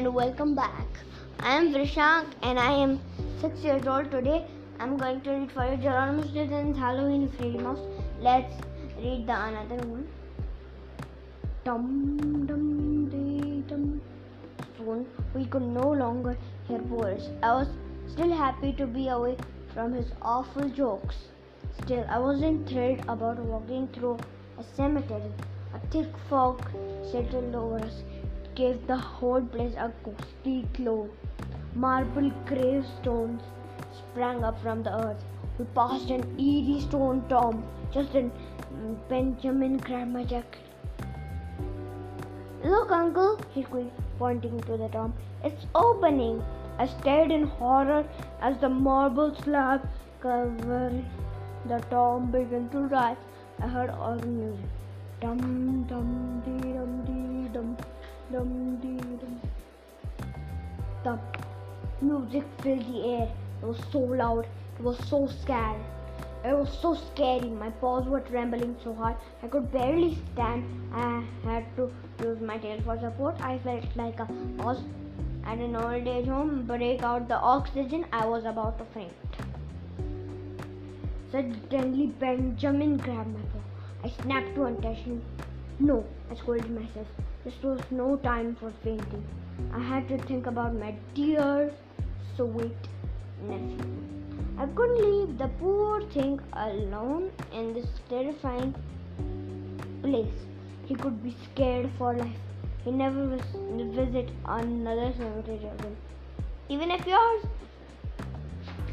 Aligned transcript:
and 0.00 0.14
welcome 0.14 0.54
back. 0.54 0.86
I 1.40 1.56
am 1.56 1.74
Vrishank 1.74 2.28
and 2.42 2.58
I 2.58 2.70
am 2.72 3.00
6 3.42 3.58
years 3.60 3.86
old 3.86 4.10
today. 4.10 4.46
I'm 4.78 4.96
going 4.96 5.20
to 5.22 5.30
read 5.30 5.52
for 5.52 5.64
you 5.70 5.76
Geronimo 5.76 6.22
Stilton's 6.26 6.78
Halloween 6.78 7.28
Fairy 7.32 7.58
Mouse. 7.64 7.82
Let's 8.18 8.54
read 8.96 9.26
the 9.26 9.36
another 9.48 9.76
one. 9.88 10.08
Dum 11.64 12.46
dum 12.46 13.10
dee 13.10 13.60
dum. 13.68 14.00
Soon 14.78 15.04
we 15.34 15.44
could 15.44 15.68
no 15.74 15.90
longer 15.90 16.34
hear 16.66 16.78
words. 16.78 17.28
I 17.42 17.52
was 17.52 17.68
still 18.06 18.32
happy 18.32 18.72
to 18.80 18.86
be 18.86 19.08
away 19.08 19.36
from 19.74 19.92
his 19.92 20.12
awful 20.22 20.70
jokes. 20.70 21.16
Still, 21.82 22.06
I 22.08 22.18
wasn't 22.18 22.66
thrilled 22.66 23.04
about 23.06 23.38
walking 23.38 23.86
through 23.88 24.16
a 24.58 24.64
cemetery. 24.74 25.30
A 25.74 25.78
thick 25.88 26.08
fog 26.30 26.66
settled 27.12 27.54
over 27.54 27.84
us, 27.84 28.02
gave 28.54 28.86
the 28.86 28.96
whole 28.96 29.40
place 29.40 29.74
a 29.76 29.92
ghostly 30.04 30.66
glow. 30.74 31.08
Marble 31.74 32.30
gravestones 32.46 33.42
sprang 33.98 34.44
up 34.44 34.60
from 34.60 34.82
the 34.82 34.94
earth. 35.04 35.24
We 35.58 35.64
passed 35.76 36.10
an 36.10 36.24
eerie 36.38 36.80
stone 36.80 37.24
tomb. 37.28 37.62
Just 37.92 38.12
then, 38.12 38.30
mm, 38.74 38.96
Benjamin 39.08 39.76
grabbed 39.78 40.12
my 40.12 40.24
jacket. 40.24 40.60
Look, 42.64 42.90
uncle, 42.90 43.40
he 43.50 43.62
squeaked, 43.62 43.98
pointing 44.18 44.60
to 44.62 44.76
the 44.76 44.88
tomb. 44.88 45.14
It's 45.42 45.66
opening. 45.74 46.42
I 46.78 46.86
stared 46.86 47.30
in 47.30 47.46
horror 47.46 48.04
as 48.40 48.58
the 48.58 48.68
marble 48.68 49.34
slab 49.34 49.88
covering 50.20 51.04
the 51.66 51.78
tomb 51.90 52.30
began 52.30 52.68
to 52.70 52.80
rise. 52.80 53.16
I 53.62 53.66
heard 53.66 53.90
organ 53.90 54.38
music. 54.40 54.70
Dum 55.20 55.84
dum 55.88 56.42
dee 56.44 56.59
The 61.02 61.18
music 62.02 62.44
filled 62.62 62.84
the 62.92 63.02
air. 63.10 63.28
It 63.62 63.66
was 63.66 63.78
so 63.90 64.00
loud. 64.00 64.46
It 64.78 64.82
was 64.82 64.98
so 65.08 65.26
scary. 65.26 65.80
It 66.44 66.54
was 66.56 66.68
so 66.80 66.94
scary. 66.94 67.48
My 67.48 67.70
paws 67.70 68.06
were 68.06 68.20
trembling 68.20 68.76
so 68.84 68.92
hard 68.94 69.16
I 69.42 69.48
could 69.48 69.72
barely 69.72 70.18
stand. 70.32 70.64
I 70.94 71.24
had 71.44 71.64
to 71.76 71.90
use 72.22 72.40
my 72.40 72.58
tail 72.58 72.80
for 72.84 72.98
support. 72.98 73.40
I 73.40 73.58
felt 73.58 73.84
like 73.96 74.20
a 74.20 74.26
was 74.58 74.82
at 75.46 75.58
an 75.58 75.74
old 75.74 76.06
age 76.06 76.26
home. 76.26 76.66
Break 76.66 77.02
out 77.02 77.28
the 77.28 77.36
oxygen. 77.36 78.04
I 78.12 78.26
was 78.26 78.44
about 78.44 78.78
to 78.78 78.84
faint. 78.92 79.12
Suddenly, 81.32 82.08
Benjamin 82.18 82.96
grabbed 82.98 83.32
my 83.32 83.40
paw. 83.52 83.60
I 84.04 84.10
snapped 84.22 84.54
to 84.54 84.64
attention. 84.64 85.22
No, 85.78 86.04
I 86.30 86.34
scolded 86.34 86.70
myself. 86.70 87.06
This 87.44 87.62
was 87.62 87.80
no 87.90 88.16
time 88.16 88.56
for 88.56 88.70
fainting. 88.84 89.24
I 89.72 89.78
had 89.78 90.08
to 90.08 90.18
think 90.18 90.46
about 90.46 90.74
my 90.74 90.94
dear, 91.14 91.72
sweet 92.36 92.88
nephew. 93.42 94.00
I 94.58 94.66
couldn't 94.66 95.02
leave 95.10 95.38
the 95.38 95.48
poor 95.60 96.02
thing 96.16 96.40
alone 96.52 97.30
in 97.52 97.72
this 97.72 97.86
terrifying 98.08 98.74
place. 100.02 100.46
He 100.86 100.94
could 100.94 101.22
be 101.22 101.34
scared 101.44 101.90
for 101.96 102.14
life. 102.14 102.40
He 102.84 102.90
never 102.90 103.26
vis- 103.26 103.94
visit 103.96 104.28
another 104.44 105.12
cemetery 105.16 105.56
again. 105.56 105.96
Even 106.68 106.90
if 106.90 107.06
yours 107.06 107.44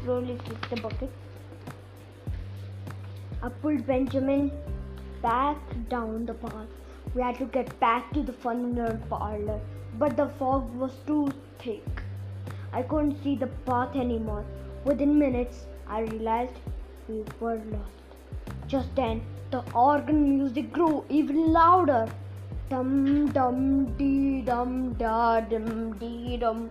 slowly 0.02 0.38
kicked 0.44 0.70
the 0.70 0.80
bucket. 0.80 1.10
I 3.42 3.48
pulled 3.48 3.86
Benjamin 3.86 4.50
back 5.22 5.58
down 5.88 6.26
the 6.26 6.34
path. 6.34 6.68
We 7.14 7.22
had 7.22 7.38
to 7.38 7.46
get 7.46 7.78
back 7.80 8.12
to 8.14 8.22
the 8.22 8.32
fun 8.32 8.74
nerd 8.74 9.08
parlor, 9.08 9.60
but 9.98 10.16
the 10.16 10.28
fog 10.38 10.74
was 10.74 10.92
too 11.06 11.28
thick. 11.58 12.02
I 12.72 12.82
couldn't 12.82 13.22
see 13.22 13.34
the 13.34 13.48
path 13.68 13.96
anymore. 13.96 14.44
Within 14.84 15.18
minutes, 15.18 15.66
I 15.88 16.00
realized 16.00 16.54
we 17.08 17.24
were 17.40 17.60
lost. 17.72 18.16
Just 18.66 18.94
then, 18.94 19.22
the 19.50 19.62
organ 19.74 20.38
music 20.38 20.72
grew 20.72 21.04
even 21.08 21.52
louder. 21.52 22.06
Dum 22.70 23.28
dum 23.32 23.86
dee 23.96 24.42
dum 24.42 24.92
da 24.94 25.40
dum 25.40 25.92
dee 25.98 26.36
dum. 26.36 26.70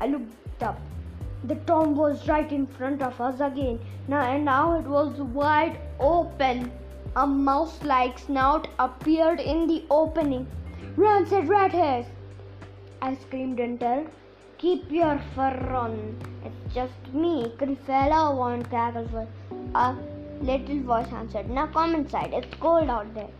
I 0.00 0.06
looked 0.08 0.62
up. 0.62 0.80
The 1.44 1.54
tomb 1.70 1.94
was 1.96 2.26
right 2.28 2.50
in 2.50 2.66
front 2.66 3.02
of 3.02 3.20
us 3.20 3.40
again. 3.40 3.78
Now 4.08 4.22
and 4.22 4.44
now 4.44 4.78
it 4.78 4.84
was 4.84 5.20
wide 5.20 5.78
open. 6.00 6.72
A 7.14 7.26
mouse-like 7.26 8.18
snout 8.18 8.68
appeared 8.78 9.38
in 9.38 9.66
the 9.66 9.84
opening. 9.90 10.46
Run, 10.96 11.26
said 11.26 11.48
Red 11.48 11.72
Hairs. 11.72 12.06
I 13.04 13.16
screamed 13.16 13.58
in 13.58 13.78
terror. 13.78 14.06
Keep 14.58 14.92
your 14.92 15.20
fur 15.34 15.54
on. 15.74 15.94
It's 16.44 16.74
just 16.74 17.08
me, 17.12 17.52
Creepella 17.58 18.20
von 18.36 18.62
Cacklefur. 18.74 19.26
A 19.74 19.96
little 20.40 20.82
voice 20.82 21.12
answered. 21.12 21.50
Now 21.50 21.66
come 21.66 21.96
inside. 21.96 22.32
It's 22.32 22.54
cold 22.60 22.88
out 22.88 23.12
there. 23.12 23.32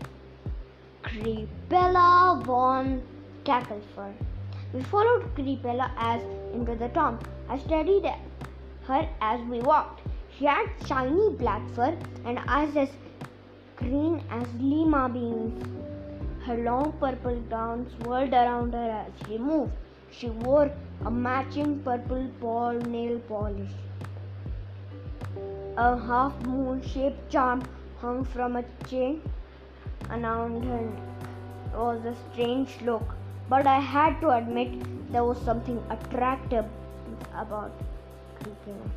Creepella 1.05 2.45
von 2.45 3.03
Cacklefur. 3.45 4.13
We 4.73 4.83
followed 4.83 5.33
Creepella 5.37 5.93
as 5.97 6.21
into 6.53 6.75
the 6.75 6.89
tomb. 6.89 7.21
I 7.49 7.57
studied 7.59 8.11
her 8.89 9.09
as 9.21 9.41
we 9.43 9.61
walked. 9.61 10.01
She 10.37 10.47
had 10.47 10.67
shiny 10.89 11.31
black 11.37 11.63
fur 11.77 11.97
and 12.25 12.41
eyes 12.49 12.77
as 12.77 12.89
green 13.77 14.25
as 14.29 14.45
lima 14.59 15.09
beans. 15.09 15.92
Her 16.45 16.57
long 16.57 16.93
purple 16.99 17.37
gown 17.49 17.87
swirled 17.95 18.33
around 18.33 18.73
her 18.75 18.91
as 18.91 19.29
she 19.29 19.39
moved. 19.39 19.73
She 20.11 20.29
wore 20.29 20.71
a 21.05 21.11
matching 21.11 21.81
purple 21.85 22.25
nail 22.87 23.21
polish. 23.29 23.71
A 25.77 25.97
half 25.97 26.41
moon 26.45 26.83
shaped 26.83 27.31
charm 27.31 27.63
hung 28.01 28.25
from 28.25 28.57
a 28.57 28.65
chain 28.89 29.23
around 30.11 30.65
her 30.65 30.81
neck. 30.81 31.03
It 31.73 31.79
was 31.79 32.05
a 32.05 32.15
strange 32.33 32.77
look, 32.83 33.15
but 33.49 33.67
I 33.67 33.79
had 33.79 34.21
to 34.23 34.31
admit 34.31 34.73
there 35.13 35.25
was 35.25 35.39
something 35.43 35.81
attractive 35.91 36.65
about 37.35 37.71
Creepella. 38.41 38.91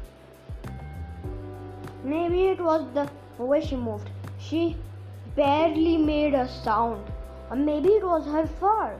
Maybe 2.04 2.48
it 2.48 2.60
was 2.60 2.84
the 2.94 3.08
way 3.38 3.62
she 3.62 3.76
moved. 3.76 4.10
She 4.40 4.76
barely 5.36 5.98
made 5.98 6.34
a 6.34 6.48
sound. 6.48 7.02
Or 7.50 7.56
maybe 7.56 7.90
it 7.90 8.04
was 8.04 8.26
her 8.26 8.48
fur. 8.48 9.00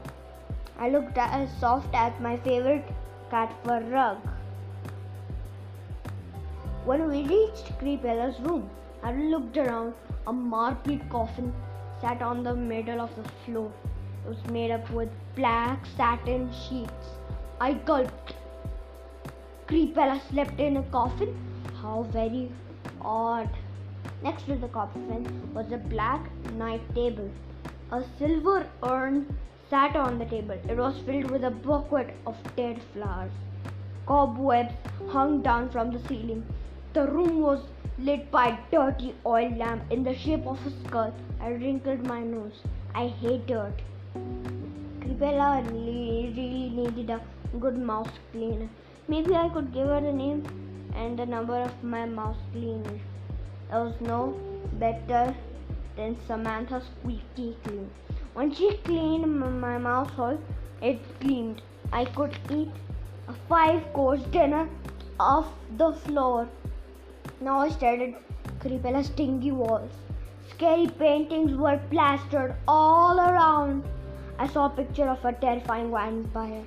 I 0.78 0.90
looked 0.90 1.18
as 1.18 1.48
soft 1.58 1.94
as 1.94 2.12
my 2.20 2.36
favorite 2.36 2.84
cat 3.30 3.52
fur 3.64 3.80
rug. 3.80 4.18
When 6.84 7.08
we 7.08 7.22
reached 7.24 7.78
Creepella's 7.78 8.38
room, 8.40 8.70
I 9.02 9.12
looked 9.12 9.56
around. 9.56 9.94
A 10.28 10.32
marble 10.32 10.98
coffin 11.08 11.52
sat 12.00 12.20
on 12.20 12.42
the 12.42 12.54
middle 12.54 13.00
of 13.00 13.14
the 13.14 13.28
floor. 13.44 13.72
It 14.24 14.28
was 14.28 14.44
made 14.50 14.72
up 14.72 14.90
with 14.90 15.08
black 15.36 15.86
satin 15.96 16.50
sheets. 16.52 17.10
I 17.60 17.74
gulped. 17.74 18.34
Creepella 19.68 20.20
slept 20.28 20.58
in 20.58 20.78
a 20.78 20.82
coffin? 20.84 21.36
How 21.80 22.02
very 22.10 22.50
odd. 23.00 23.48
Next 24.22 24.46
to 24.46 24.56
the 24.56 24.68
coffin 24.68 25.52
was 25.54 25.70
a 25.70 25.78
black 25.78 26.28
night 26.54 26.82
table. 26.94 27.30
A 27.92 28.02
silver 28.18 28.66
urn 28.82 29.38
sat 29.70 29.94
on 29.94 30.18
the 30.18 30.24
table. 30.24 30.58
It 30.68 30.76
was 30.76 30.98
filled 31.06 31.30
with 31.30 31.44
a 31.44 31.52
bouquet 31.52 32.14
of 32.26 32.36
dead 32.56 32.80
flowers. 32.92 33.30
Cobwebs 34.06 34.74
hung 35.08 35.40
down 35.40 35.70
from 35.70 35.92
the 35.92 36.00
ceiling. 36.08 36.44
The 36.94 37.06
room 37.06 37.40
was 37.40 37.60
lit 37.98 38.28
by 38.32 38.46
a 38.48 38.58
dirty 38.72 39.14
oil 39.24 39.50
lamp 39.56 39.84
in 39.92 40.02
the 40.02 40.16
shape 40.16 40.48
of 40.48 40.66
a 40.66 40.70
skull. 40.82 41.14
I 41.40 41.50
wrinkled 41.50 42.04
my 42.04 42.22
nose. 42.22 42.60
I 42.92 43.06
hate 43.06 43.46
dirt. 43.46 43.80
Creepella 45.00 45.64
really, 45.70 46.34
really 46.36 46.68
needed 46.70 47.10
a 47.10 47.20
good 47.60 47.78
mouse 47.78 48.18
cleaner. 48.32 48.68
Maybe 49.06 49.36
I 49.36 49.48
could 49.48 49.72
give 49.72 49.86
her 49.86 50.00
the 50.00 50.12
name 50.12 50.42
and 50.96 51.16
the 51.16 51.26
number 51.26 51.56
of 51.56 51.84
my 51.84 52.04
mouse 52.04 52.42
cleaner. 52.52 52.98
There 53.70 53.84
was 53.84 53.94
no 54.00 54.36
better 54.72 55.36
than 55.96 56.16
Samantha 56.26 56.82
Squeaky 56.82 57.56
Clean. 57.64 57.90
When 58.34 58.52
she 58.52 58.76
cleaned 58.84 59.40
my 59.60 59.78
mouse 59.78 60.10
hole, 60.10 60.38
it 60.82 60.98
gleamed. 61.20 61.62
I 61.92 62.04
could 62.04 62.36
eat 62.50 62.70
a 63.28 63.34
five 63.48 63.92
course 63.92 64.22
dinner 64.24 64.68
off 65.18 65.46
the 65.78 65.92
floor. 65.92 66.48
Now 67.40 67.60
I 67.60 67.70
stared 67.70 68.02
at 68.02 69.04
stingy 69.04 69.52
walls. 69.52 69.90
Scary 70.50 70.86
paintings 70.86 71.56
were 71.56 71.80
plastered 71.90 72.54
all 72.68 73.18
around. 73.18 73.84
I 74.38 74.46
saw 74.46 74.66
a 74.66 74.70
picture 74.70 75.08
of 75.08 75.24
a 75.24 75.32
terrifying 75.32 75.90
vampire. 75.90 76.64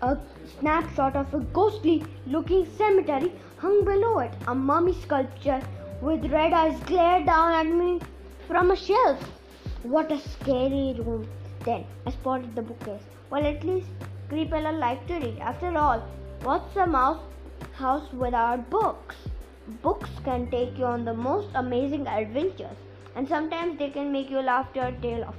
A 0.00 0.16
snapshot 0.58 1.14
of 1.14 1.32
a 1.34 1.40
ghostly 1.40 2.04
looking 2.26 2.66
cemetery 2.78 3.32
hung 3.58 3.84
below 3.84 4.18
it. 4.20 4.32
A 4.48 4.54
mummy 4.54 4.94
sculpture 4.94 5.60
with 6.00 6.24
red 6.32 6.52
eyes 6.52 6.80
glared 6.80 7.26
down 7.26 7.52
at 7.52 7.72
me 7.72 8.00
from 8.46 8.70
a 8.70 8.76
shelf. 8.76 9.20
What 9.82 10.12
a 10.12 10.18
scary 10.18 10.94
room. 10.98 11.28
Then 11.64 11.84
I 12.06 12.10
spotted 12.10 12.54
the 12.54 12.62
bookcase. 12.62 13.02
Well, 13.30 13.46
at 13.46 13.64
least 13.64 13.88
Creepella 14.28 14.78
liked 14.78 15.08
to 15.08 15.14
read. 15.14 15.38
After 15.38 15.76
all, 15.76 16.00
what's 16.42 16.76
a 16.76 16.86
mouse 16.86 17.20
house 17.72 18.12
without 18.12 18.68
books? 18.70 19.16
Books 19.82 20.10
can 20.24 20.50
take 20.50 20.78
you 20.78 20.84
on 20.84 21.04
the 21.04 21.14
most 21.14 21.48
amazing 21.54 22.06
adventures, 22.06 22.76
and 23.14 23.28
sometimes 23.28 23.78
they 23.78 23.90
can 23.90 24.10
make 24.12 24.30
you 24.30 24.40
laugh 24.40 24.66
your 24.74 24.90
tail 25.02 25.24
off. 25.24 25.36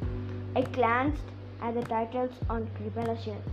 I 0.56 0.62
glanced 0.62 1.24
at 1.62 1.76
the 1.76 1.82
titles 1.84 2.32
on 2.50 2.70
Creepella's 2.78 3.24
shelf. 3.24 3.44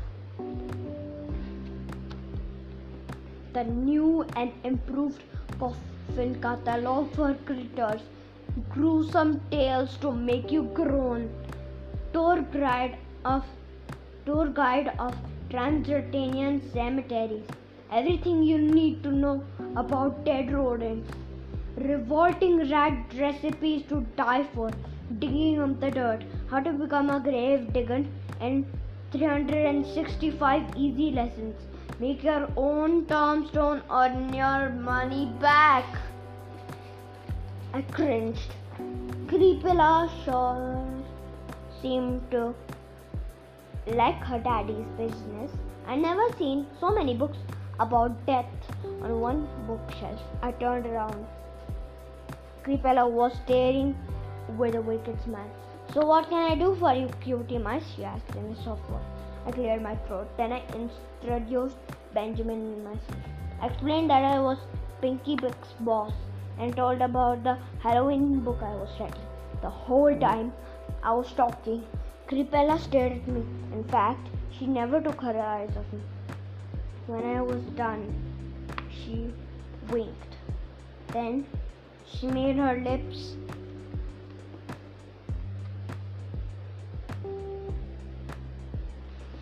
The 3.52 3.64
new 3.64 4.24
and 4.36 4.52
improved 4.62 5.22
coffin 5.58 6.40
catalog 6.40 7.12
for 7.14 7.34
critters, 7.44 8.00
gruesome 8.68 9.40
tales 9.50 9.96
to 9.98 10.12
make 10.12 10.50
you 10.50 10.64
groan, 10.74 11.30
tour 12.12 12.42
guide 12.52 12.96
of 13.24 13.44
tour 14.26 14.48
guide 14.48 14.92
of 14.98 15.14
Transylvanian 15.50 16.60
cemeteries, 16.72 17.44
everything 17.90 18.42
you 18.42 18.58
need 18.58 19.02
to 19.02 19.10
know 19.10 19.42
about 19.76 20.24
dead 20.24 20.52
rodents, 20.52 21.10
revolting 21.76 22.70
rat 22.70 22.96
recipes 23.18 23.82
to 23.88 24.06
die 24.16 24.44
for, 24.54 24.70
digging 25.18 25.60
up 25.60 25.80
the 25.80 25.90
dirt, 25.90 26.22
how 26.50 26.60
to 26.60 26.72
become 26.72 27.10
a 27.10 27.18
grave 27.20 27.72
digger, 27.72 28.04
and 28.40 28.64
365 29.12 30.76
easy 30.76 31.10
lessons. 31.10 31.56
Make 31.98 32.22
your 32.22 32.48
own 32.56 33.06
tombstone, 33.06 33.82
earn 33.90 34.32
your 34.32 34.70
money 34.70 35.26
back. 35.40 35.84
I 37.80 37.82
cringed. 37.92 38.50
Creepella 39.28 40.10
sure 40.22 40.86
seemed 41.80 42.30
to 42.30 42.54
like 43.86 44.22
her 44.30 44.38
daddy's 44.38 44.90
business. 44.98 45.50
I 45.86 45.96
never 45.96 46.26
seen 46.36 46.66
so 46.78 46.90
many 46.90 47.14
books 47.14 47.38
about 47.78 48.26
death 48.26 48.50
on 49.02 49.18
one 49.20 49.48
bookshelf. 49.66 50.20
I 50.42 50.52
turned 50.52 50.84
around. 50.84 51.24
Creepella 52.64 53.10
was 53.10 53.32
staring 53.44 53.96
with 54.58 54.74
a 54.74 54.82
wicked 54.82 55.18
smile. 55.24 55.50
So 55.94 56.04
what 56.04 56.28
can 56.28 56.52
I 56.52 56.56
do 56.56 56.76
for 56.78 56.92
you, 56.92 57.08
cutie 57.22 57.56
mice? 57.56 57.90
she 57.96 58.04
asked 58.04 58.36
in 58.36 58.44
a 58.44 58.62
soft 58.62 58.86
voice. 58.90 59.10
I 59.46 59.52
cleared 59.52 59.82
my 59.82 59.96
throat. 60.06 60.28
Then 60.36 60.52
I 60.52 60.62
introduced 60.74 61.78
Benjamin 62.12 62.84
myself. 62.84 63.24
I 63.62 63.68
explained 63.68 64.10
that 64.10 64.22
I 64.22 64.38
was 64.38 64.58
Pinky 65.00 65.36
Pick's 65.36 65.72
boss 65.80 66.12
and 66.60 66.76
told 66.76 67.00
about 67.00 67.42
the 67.42 67.56
Halloween 67.82 68.40
book 68.40 68.58
I 68.62 68.74
was 68.74 68.90
writing. 69.00 69.28
The 69.62 69.70
whole 69.70 70.14
time 70.18 70.52
I 71.02 71.12
was 71.12 71.32
talking, 71.32 71.84
Creepella 72.28 72.78
stared 72.78 73.12
at 73.12 73.28
me. 73.28 73.42
In 73.72 73.84
fact, 73.84 74.28
she 74.56 74.66
never 74.66 75.00
took 75.00 75.20
her 75.22 75.38
eyes 75.40 75.70
off 75.76 75.92
me. 75.92 76.00
When 77.06 77.24
I 77.36 77.40
was 77.40 77.62
done, 77.78 78.04
she 78.90 79.32
winked. 79.90 80.36
Then 81.08 81.46
she 82.06 82.26
made 82.26 82.56
her 82.56 82.76
lips 82.76 83.36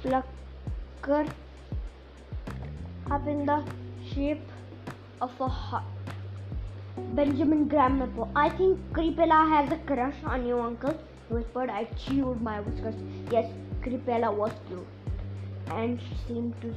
flutter 0.02 1.26
up 3.10 3.26
in 3.26 3.46
the 3.46 3.62
shape 4.14 4.48
of 5.20 5.40
a 5.40 5.48
heart. 5.48 5.97
Benjamin 7.14 7.68
my. 7.68 8.30
I 8.34 8.48
think 8.50 8.78
Creepella 8.92 9.48
has 9.48 9.72
a 9.72 9.78
crush 9.78 10.14
on 10.24 10.46
you, 10.46 10.58
uncle, 10.60 10.96
he 11.28 11.34
whispered. 11.34 11.70
I 11.70 11.84
chewed 11.96 12.40
my 12.42 12.60
whiskers. 12.60 12.94
Yes, 13.30 13.50
Creepella 13.82 14.32
was 14.32 14.52
cute. 14.68 14.86
And 15.70 16.00
she 16.00 16.16
seemed 16.26 16.54
to 16.62 16.74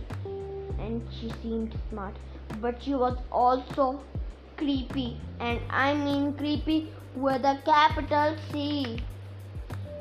and 0.79 1.01
she 1.11 1.31
seemed 1.41 1.75
smart. 1.89 2.15
But 2.59 2.81
she 2.81 2.95
was 2.95 3.17
also 3.31 4.01
creepy. 4.57 5.17
And 5.39 5.59
I 5.69 5.93
mean 5.93 6.33
creepy 6.33 6.89
with 7.15 7.43
a 7.43 7.59
capital 7.65 8.35
C. 8.51 8.99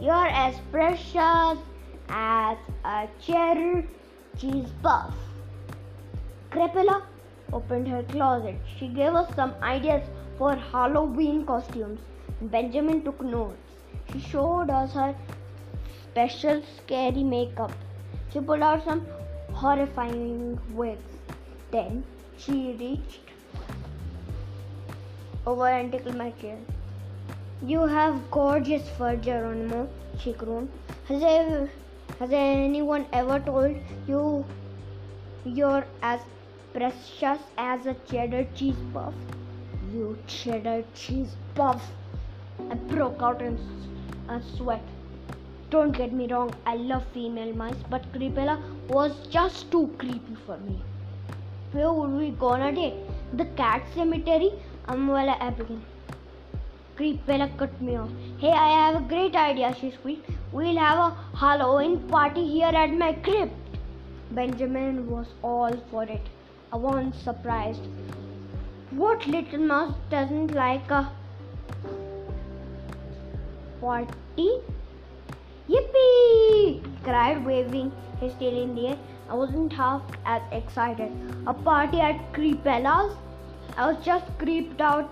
You're 0.01 0.29
as 0.29 0.55
precious 0.73 1.59
as 2.09 2.57
a 2.85 3.09
cheddar 3.21 3.85
cheese 4.39 4.69
puff. 4.83 5.15
Creepella 6.51 7.03
opened 7.53 7.89
her 7.89 8.03
closet. 8.03 8.57
She 8.79 8.89
gave 8.89 9.15
us 9.15 9.35
some 9.35 9.55
ideas 9.63 10.03
for 10.39 10.55
Halloween 10.55 11.45
costumes. 11.45 12.01
Benjamin 12.41 13.03
took 13.03 13.21
notes. 13.23 13.57
She 14.13 14.21
showed 14.21 14.71
us 14.71 14.93
her 14.95 15.15
special 16.05 16.63
scary 16.77 17.23
makeup. 17.23 17.73
She 18.33 18.41
pulled 18.41 18.63
out 18.63 18.85
some 18.85 19.07
horrifying 19.53 20.59
wigs. 20.75 21.03
Then 21.71 22.05
she 22.39 22.77
reached 22.79 23.21
over 25.47 25.69
and 25.69 25.93
tickled 25.93 26.17
my 26.17 26.31
tail. 26.43 26.59
You 27.63 27.87
have 27.87 28.31
gorgeous 28.31 28.89
fur, 28.97 29.17
Geronimo, 29.17 29.89
she 30.19 30.33
groaned. 30.33 30.71
Has, 31.09 31.23
ever, 31.23 31.69
has 32.19 32.31
anyone 32.33 33.07
ever 33.13 33.39
told 33.41 33.77
you 34.09 34.45
you're 35.45 35.85
as 36.03 36.21
precious 36.73 37.39
as 37.59 37.87
a 37.87 37.95
cheddar 38.11 38.47
cheese 38.55 38.83
puff? 38.93 39.15
You 39.93 40.19
cheddar 40.27 40.85
cheese 40.95 41.35
puff! 41.55 41.83
I 42.71 42.75
broke 42.75 43.23
out 43.23 43.43
in 43.43 43.59
a 44.29 44.41
sweat. 44.57 44.83
Don't 45.71 45.93
get 45.93 46.13
me 46.13 46.27
wrong, 46.27 46.53
I 46.67 46.77
love 46.77 47.05
female 47.15 47.55
mice, 47.55 47.83
but 47.89 48.13
Creepella 48.13 48.61
was 48.89 49.13
just 49.29 49.71
too 49.71 49.95
creepy 49.99 50.37
for 50.47 50.59
me. 50.59 50.83
Where 51.73 51.93
would 51.93 52.11
we 52.11 52.31
go 52.31 52.49
on 52.49 52.63
a 52.63 52.73
date? 52.73 52.95
The 53.35 53.45
cat 53.61 53.83
cemetery? 53.95 54.51
Amuela 54.89 55.37
Abigail. 55.41 55.79
Creepella 56.97 57.57
cut 57.57 57.81
me 57.81 57.97
off. 57.97 58.11
Hey, 58.39 58.51
I 58.51 58.69
have 58.69 58.97
a 58.97 59.07
great 59.07 59.37
idea, 59.37 59.75
she 59.81 59.93
squeaked. 59.93 60.29
We'll 60.53 60.77
have 60.77 60.99
a 60.99 61.37
Halloween 61.37 62.01
party 62.09 62.47
here 62.47 62.75
at 62.83 62.93
my 62.93 63.13
crypt. 63.13 63.53
Benjamin 64.33 65.09
was 65.09 65.27
all 65.43 65.73
for 65.91 66.03
it. 66.05 66.29
I 66.73 66.77
wasn't 66.77 67.17
surprised. 67.17 67.83
What 68.91 69.27
little 69.27 69.59
mouse 69.59 69.95
doesn't 70.09 70.55
like 70.55 70.89
a 70.91 71.11
party? 73.81 74.61
Yippee! 75.69 76.83
cried, 77.03 77.45
waving 77.45 77.91
his 78.21 78.35
tail 78.35 78.63
in 78.63 78.77
the 78.77 78.89
air. 78.89 78.99
I 79.29 79.35
wasn't 79.35 79.73
half 79.73 80.03
as 80.25 80.43
excited. 80.53 81.11
A 81.47 81.55
party 81.55 82.01
at 82.01 82.33
Creepella's? 82.33 83.17
I 83.77 83.91
was 83.91 84.05
just 84.05 84.27
creeped 84.39 84.81
out 84.81 85.11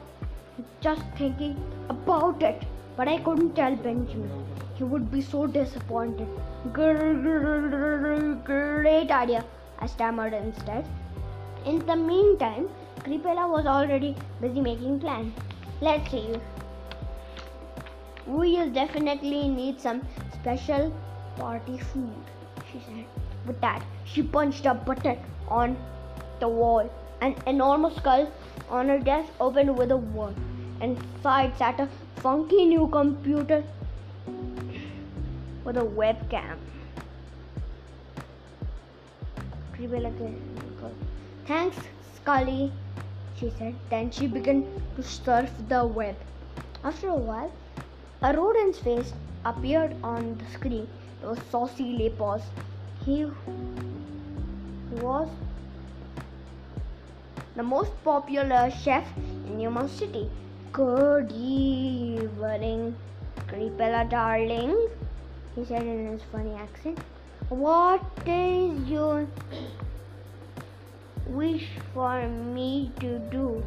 just 0.80 1.02
thinking 1.16 1.56
about 1.88 2.42
it. 2.42 2.62
But 2.97 3.09
I 3.09 3.18
couldn't 3.18 3.54
tell 3.54 3.75
Benjamin. 3.75 4.44
He 4.75 4.85
would 4.85 5.11
be 5.11 5.21
so 5.21 5.47
disappointed. 5.47 6.28
Great 6.73 9.11
idea, 9.11 9.44
I 9.80 9.87
stammered 9.87 10.35
instead. 10.35 10.85
In 11.65 11.85
the 11.87 11.97
meantime, 11.97 12.69
Creepella 13.00 13.49
was 13.49 13.67
already 13.67 14.15
busy 14.41 14.61
making 14.61 15.00
plans. 15.00 15.35
Let's 15.81 16.11
see. 16.11 16.37
We'll 18.27 18.71
definitely 18.71 19.49
need 19.49 19.81
some 19.81 20.03
special 20.35 20.93
party 21.37 21.79
food, 21.79 22.12
she 22.71 22.81
said. 22.81 23.05
With 23.47 23.61
that, 23.61 23.83
she 24.05 24.23
punched 24.23 24.67
a 24.67 24.75
button 24.75 25.19
on 25.49 25.77
the 26.41 26.49
wall. 26.49 26.91
An 27.21 27.35
enormous 27.47 27.97
skull 27.97 28.31
on 28.71 28.88
her 28.88 28.99
desk 28.99 29.31
opened 29.41 29.77
with 29.77 29.91
a 29.91 29.97
word. 29.97 30.35
Inside 30.81 31.57
sat 31.57 31.81
a 31.81 31.88
funky 32.17 32.67
new 32.67 32.87
computer 32.88 33.65
with 35.65 35.77
a 35.77 35.85
webcam. 35.85 36.57
Thanks, 41.49 41.78
Scully, 42.14 42.71
she 43.40 43.50
said. 43.59 43.75
Then 43.88 44.11
she 44.11 44.26
began 44.26 44.67
to 44.97 45.02
surf 45.02 45.50
the 45.71 45.83
web. 45.87 46.14
After 46.85 47.09
a 47.09 47.14
while, 47.14 47.50
a 48.21 48.37
rodent's 48.37 48.81
face 48.81 49.14
appeared 49.47 49.97
on 50.05 50.37
the 50.37 50.45
screen. 50.52 50.87
It 51.23 51.26
was 51.26 51.38
Saucy 51.50 51.87
Lepos. 52.00 52.43
He 53.07 53.25
was 55.00 55.31
the 57.57 57.62
most 57.62 57.93
popular 58.05 58.71
chef 58.71 59.09
in 59.17 59.57
New 59.57 59.88
City. 59.88 60.28
Good 60.71 61.33
evening, 61.33 62.95
Creepella 63.47 64.07
darling, 64.11 64.76
he 65.57 65.64
said 65.64 65.81
in 65.81 66.09
his 66.12 66.21
funny 66.31 66.52
accent. 66.57 66.99
What 67.49 68.02
is 68.26 68.87
your 68.87 69.26
wish 71.28 71.68
for 71.94 72.26
me 72.28 72.90
to 73.00 73.18
do? 73.30 73.62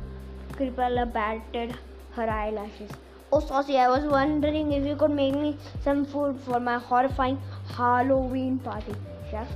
Creepella 0.53 1.12
batted 1.12 1.77
her 2.13 2.30
eyelashes. 2.30 2.91
Oh, 3.32 3.39
Saucy, 3.39 3.77
I 3.77 3.88
was 3.88 4.03
wondering 4.03 4.74
if 4.74 4.86
you 4.86 4.96
could 4.96 5.12
make 5.12 5.36
me 5.36 5.58
some 5.84 6.06
food 6.06 6.39
for 6.41 6.60
my 6.60 6.77
horrifying 6.77 7.39
Halloween 7.75 8.60
party, 8.60 8.94
chef. 9.30 9.48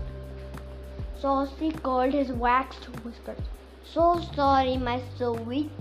Saucy 1.19 1.71
curled 1.71 2.13
his 2.13 2.31
waxed 2.31 2.85
whiskers. 3.03 3.39
So 3.83 4.21
sorry, 4.33 4.77
my 4.77 5.01
sweet, 5.17 5.71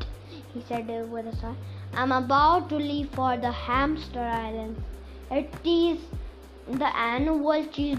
he 0.53 0.61
said 0.69 0.89
with 1.11 1.27
a 1.27 1.37
sigh. 1.37 1.55
I'm 1.95 2.11
about 2.11 2.69
to 2.71 2.77
leave 2.77 3.11
for 3.11 3.37
the 3.37 3.53
hamster 3.53 4.21
islands. 4.21 4.81
It 5.31 5.55
is 5.65 5.99
the 6.69 6.97
annual 6.97 7.65
cheese 7.67 7.99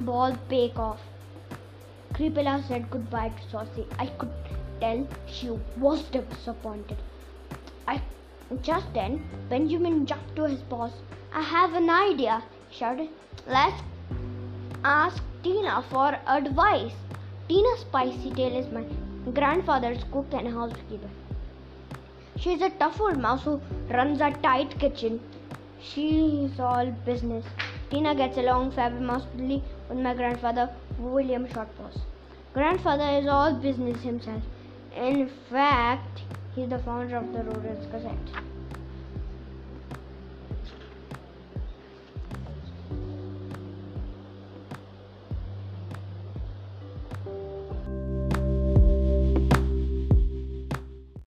ball 0.00 0.36
bake 0.48 0.78
off. 0.78 1.00
Creepella 2.14 2.62
said 2.68 2.90
goodbye 2.90 3.30
to 3.30 3.50
Saucy. 3.50 3.86
I 3.98 4.06
could 4.06 4.30
tell 4.80 5.06
she 5.26 5.50
was 5.78 6.02
disappointed. 6.04 6.98
I 7.88 8.00
just 8.62 8.92
then 8.92 9.24
Benjamin 9.48 10.04
jumped 10.06 10.36
to 10.36 10.44
his 10.44 10.60
boss. 10.62 10.92
I 11.32 11.40
have 11.40 11.74
an 11.74 11.88
idea, 11.88 12.42
he 12.68 12.76
shouted. 12.76 13.08
Let's 13.46 13.82
ask 14.84 15.22
Tina 15.42 15.82
for 15.90 16.18
advice. 16.26 16.92
Tina 17.48 17.76
Spicytail 17.84 18.56
is 18.58 18.70
my 18.70 18.84
grandfather's 19.32 20.04
cook 20.12 20.26
and 20.32 20.48
housekeeper. 20.52 21.08
She's 22.36 22.60
a 22.60 22.70
tough 22.70 23.00
old 23.00 23.18
mouse 23.18 23.44
who 23.44 23.60
runs 23.88 24.20
a 24.20 24.30
tight 24.42 24.78
kitchen. 24.78 25.20
She's 25.80 26.60
all 26.60 26.90
business. 27.06 27.44
Tina 27.90 28.14
gets 28.14 28.36
along 28.36 28.72
fabulously 28.72 29.62
with 29.88 29.98
my 29.98 30.14
grandfather, 30.14 30.70
William 31.02 31.46
Shortpaws. 31.46 31.98
Grandfather 32.54 33.18
is 33.20 33.26
all 33.26 33.54
business 33.54 34.02
himself. 34.02 34.42
In 34.94 35.30
fact, 35.50 36.22
he's 36.54 36.68
the 36.68 36.78
founder 36.78 37.16
of 37.16 37.32
the 37.32 37.42
Rodents 37.42 37.86
Gazette. 37.86 38.51